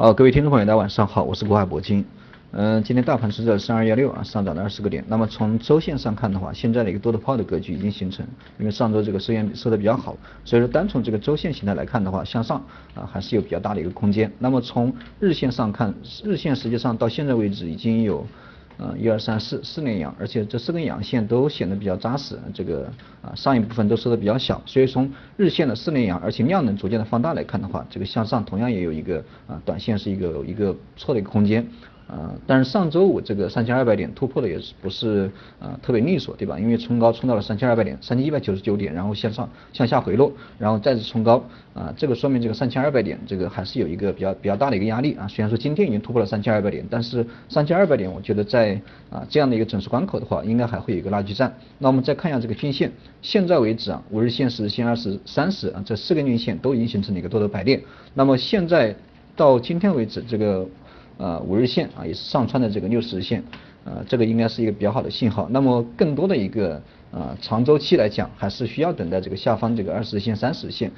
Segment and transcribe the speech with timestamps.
[0.00, 2.04] 好，各位听众朋友，大家晚上好，我是国海铂金。
[2.52, 5.04] 嗯，今天大盘是在三二幺六啊，上涨了二十个点。
[5.08, 8.24] 那么从周线上看的话，现在的一个多头炮的格局已经形成，
[8.60, 12.64] 因为上周这个收线收的比较好，所以说单从这个周线形态来看的话，向上
[12.94, 14.30] 啊还是有比较大的一个空间。
[14.38, 15.92] 那么从日线上看，
[16.22, 18.24] 日线实际上到现在为止已经有。
[18.80, 22.88] 嗯，一二三四四连阳，而且这四根阳线都显得比较扎实，这个
[23.20, 29.18] 啊上一部分都收的比较小，所以从日线的四连阳，而且量能逐渐的放大来看的话，这个向上同样也有一个
[29.48, 31.66] 啊短线是一个一个错的一个空间。
[32.08, 35.30] 啊，但是上周五这个三千二百点突破的也是不是
[35.60, 36.58] 啊特别利索，对吧？
[36.58, 41.44] 因为冲高冲到了三千二百点，三千一百九十九点，然后向上向下回落，然后再次冲高，
[41.74, 45.28] 啊，这个说明这个三千二百点这个还是有一个比较比较大的一个压力啊。
[45.28, 51.54] 虽然说今天已经突破了三千二百点，但是三千二百点我觉得在啊这样的一个整数关口的话，应该还会有一个拉锯战。
[51.76, 57.84] 那我们再看一下这个均线，现在为止啊，五日线、十日线、二十、三十啊这四根均线都已经形成了一个多头排列。
[58.14, 58.96] 那么现在
[59.36, 60.66] 到今天为止这个。
[61.18, 63.42] 呃，五日线啊也是上穿的这个六十日线，
[63.84, 65.48] 呃，这个应该是一个比较好的信号。
[65.50, 70.90] 那么更多的一个呃长周期来讲，还是需要等待这个下方这个二十日线、三十日线。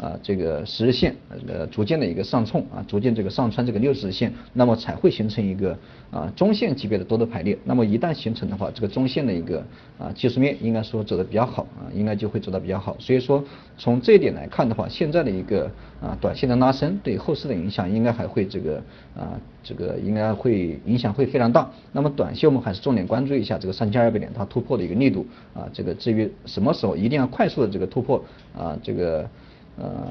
[0.00, 1.12] 啊，这个十日线
[1.48, 5.76] 呃逐渐的一个上冲啊，逐渐这个上穿这个六十日线，那么才会形成一个
[6.12, 7.58] 啊中线级别的多头排列。
[7.64, 9.58] 那么一旦形成的话，这个中线的一个
[9.98, 12.96] 啊技术面应该说走的比较好啊，应该就会走的比较好。
[13.00, 13.42] 所以说
[13.76, 15.68] 从这一点来看的话，现在的一个
[16.00, 18.80] 啊短线的拉升对后市的影响应该还会这个
[19.16, 21.68] 啊这个应该会影响会非常大。
[21.90, 25.26] 那么短线我们还是重点关注一下这个三千二百点它突破的一个力度
[25.58, 28.24] 啊，这个至于什么时候一定要快速的这个突破
[28.56, 29.28] 啊这个。
[29.80, 30.08] 呃，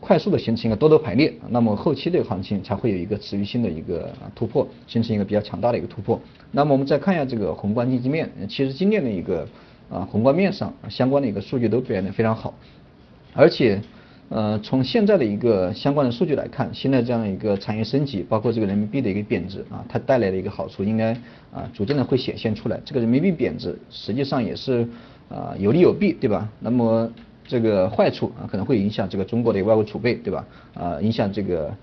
[0.00, 6.20] 快速的形成一个多头排列，那么后期的行情才会有一个持续性的一个突破，形成一个比较强大的一个突破。
[6.52, 9.48] 那么我们再看一下这个宏观经济面，其实今年的一个
[9.90, 12.52] 啊宏观面上相关的一个数据都表现的非常好，
[13.32, 13.80] 而且
[14.30, 21.12] 呃从现在的一个相关的数据来看，现在这样一个产业升级，包括这个人民币的一个贬值啊，它带来的一个好处应该
[21.50, 22.78] 啊逐渐的会显现出来。
[22.84, 24.86] 这个人民币贬值实际上也是
[25.30, 26.46] 啊有利有弊，对吧？
[26.60, 27.10] 那么
[27.46, 30.44] 这个坏处啊，可能会影响这个中国的外汇储备，对吧？
[30.74, 31.74] 啊，影响这个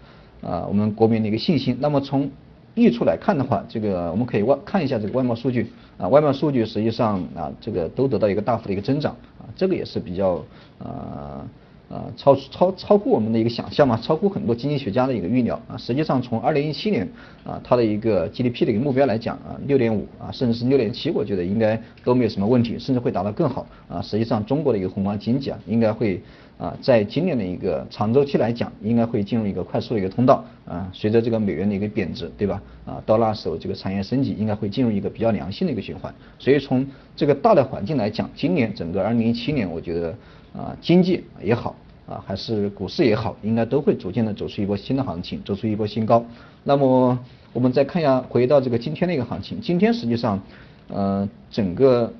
[0.41, 1.75] 啊我们国民的一个信心。
[1.79, 2.29] 那么从
[2.75, 10.43] 益处来看的话，这个我们可以外看一下这个外贸数据啊，外贸数据实际上啊这个都得到一个大幅的一个增长啊，这个也是比较
[10.77, 11.43] 啊。
[11.89, 15.77] 啊，超超超乎我们的一个想象嘛，超乎很多经济学家的一个预料啊。
[15.77, 17.07] 实际上，从二零一七年
[17.43, 24.01] 啊，它的一个 GDP 的一个目标来讲啊，六点五啊，甚至是六点七，我觉得应该都没有什么问题，甚至会达到更好啊。
[24.01, 26.21] 实际上，中国的一个宏观经济啊，应该会
[26.57, 30.89] 啊，在今年的一个长周期来讲，应该会进入一个快速的一个通道啊。
[30.93, 32.61] 随着这个美元的一个贬值，对吧？
[32.85, 36.13] 啊，到那时候这个产业升级应该会进入一个比较良性的一个循环。
[36.39, 40.15] 所以从这个大的环境来讲，今年整个二零一七年，我觉得
[40.55, 41.75] 啊，经济也好。
[42.07, 46.23] 啊，还是股市也好，应该都会逐渐的走出一波新的行情，走出一波新高。
[46.63, 47.17] 那么
[47.51, 50.39] 我们再看一下，回到这个今天的一个行情，今天实际上，
[50.87, 52.13] 呃，整个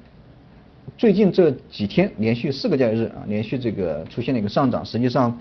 [0.98, 5.38] 最近这几天连续四个交易日啊，连续这个出现了一个上涨，实际上，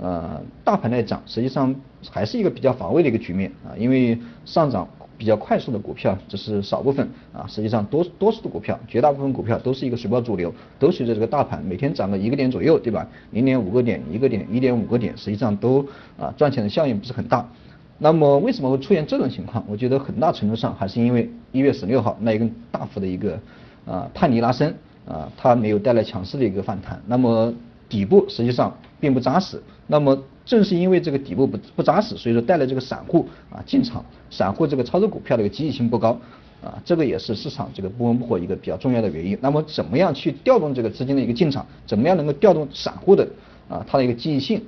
[0.00, 1.74] 呃，大盘在涨，实际上
[2.10, 4.88] 还是一个比较乏味的一个局面啊，因为上涨。
[5.18, 13.08] 比较快速的股票只是少部分啊，实际上多多数的股票，绝大部分股票都是一个水爆主流，都随着这个大盘每天涨个一个点左右，对吧？
[13.30, 15.82] 零点五个点，一个点，一点五个点，实际上都
[16.18, 17.48] 啊赚钱的效应不是很大。
[17.96, 19.64] 那么为什么会出现这种情况？
[19.66, 23.40] 我觉得很大程度上还是因为一月十六号那一根大幅的一个
[23.86, 24.74] 啊探底拉升
[25.06, 27.00] 啊，它没有带来强势的一个反弹。
[27.06, 27.52] 那么
[27.88, 29.62] 底部实际上并不扎实。
[29.86, 36.18] 那么正是因为这个底部不不扎实，所以说带来这个散户啊进场，散户这个操作股票的一个积极性不高
[36.62, 39.38] 啊，这个也是市场这个不温不火一个比较重要的原因。
[39.40, 41.64] 那么怎么样去调动这个资金的一个进场？
[41.86, 43.28] 怎么样能够调动散户的
[43.68, 44.62] 啊它的一个积极性？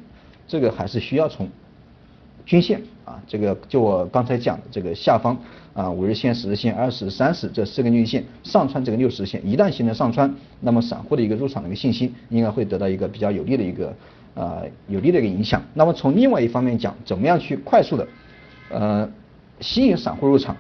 [0.47, 1.49] 这个还是需要从
[2.47, 5.37] 均线啊，这个就我刚才讲的这个下方
[5.75, 13.95] 啊五日线、十日线、二十、三十这四根均线上穿这个六十线，一旦形成上穿，那么散户的一个入场的一个信心应该会得到一个比较有利的一个。
[14.35, 15.61] 呃，有利的一个影响。
[15.75, 18.07] 那么从另外一方面讲，怎么样去快速的
[18.71, 19.11] 呃
[19.59, 20.57] 吸引散户入场？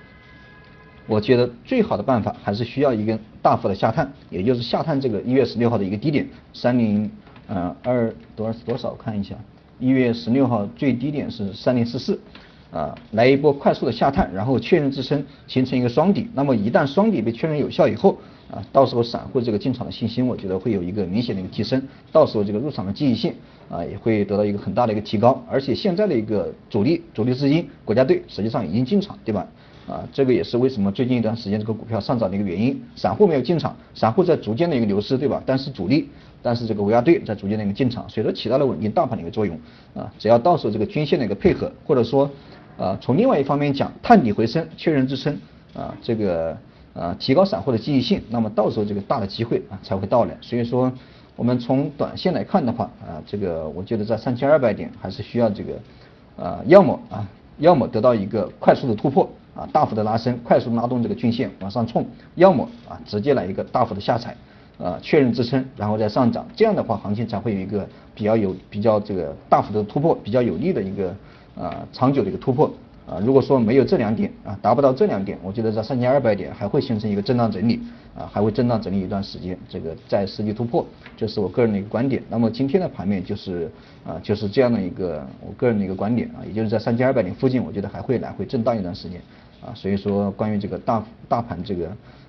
[1.06, 7.08] 我觉得最好的办法还是需要一根大幅的下探，也就是下探这个一月十六号的一个低点三零
[7.46, 8.94] 呃二多少多少？
[8.94, 9.36] 看一下，
[9.78, 12.20] 一月十六号最低点是三零四四
[12.70, 16.28] 啊，来一波快速的下探，然后确认支撑，形成一个双底。
[16.34, 18.18] 那么一旦双底被确认有效以后，
[18.50, 21.82] 啊，到时候散户这个进场的信心，我觉得会有一个明显的一个提升，
[22.12, 23.32] 到时候这个入场的积极性
[23.70, 25.42] 啊，也会得到一个很大的一个提高。
[25.50, 29.46] 而且现在的一个主力主力资金，国家队实际上已经进场，对吧？
[29.88, 32.78] 啊，这个也是为什么最近一段时间这个股票上涨的一个原因。
[32.94, 35.42] 散户没有进场，散户在逐渐的一个流失，对吧？
[35.46, 36.10] 但是主力，
[36.42, 39.58] 但是这个国家队在逐渐的一个进场，所以说起到了稳定大盘的一个作用。
[39.94, 42.30] 啊，只要到时候这个均线的一个配合，或者说
[42.76, 45.34] 啊，从另外一方面讲，探底回升，确认支撑，
[45.74, 46.54] 啊，这个
[46.92, 50.36] 啊提高散户的积极性，那么到时候这个大的机会啊才会到来。
[50.42, 50.92] 所以说，
[51.34, 57.26] 我们从短线来看的话，啊，这个我觉得在三千二百点还是需要这个，啊，要么啊，
[57.56, 62.06] 要么得到一个快速的突破，啊，大幅的拉升，快速拉动这个均线往上冲，
[62.36, 64.36] 要么啊直接来一个大幅的下踩。
[64.78, 67.84] 啊，确认支撑，然后再上涨，这样的话，行情才会有一个
[68.14, 71.12] 比较有比较这个大幅的突破，比较有利的一个
[71.60, 72.72] 啊长久的一个突破。
[73.08, 77.80] 啊，如果说没有这两点啊，达不到这两点，我觉得在三千二百点还会形成一个震荡整理，
[78.14, 82.22] 啊，还会震荡整理一段时间，这个再实际突破，这是我个人的一个观点。
[82.28, 83.70] 那么今天的盘面就是
[84.06, 89.20] 啊，就是这样的一个我个人的一个观点啊，也就是在三千二百点附近，我觉得还会来回震荡一段时间。
[89.60, 91.88] 啊，所以说关于这个大大盘这个。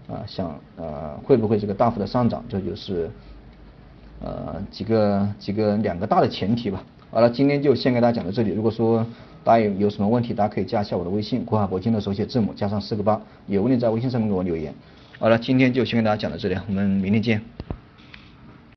[0.09, 3.11] 啊，想呃会不会这个大幅的上涨，这就是
[4.23, 6.83] 呃几个几个两个大的前提吧。
[7.11, 8.51] 好了，今天就先给大家讲到这里。
[8.51, 9.03] 如果说
[9.43, 14.71] 大家有有什么问题，大家可以加一下我的微信，国海铂金的手写字母加上四个八，有问题在微信上面给我留言。
[15.17, 17.41] 好了，今天就先给大家讲到这里，我们明天见。